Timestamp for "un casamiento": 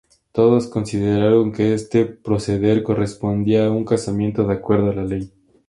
3.71-4.47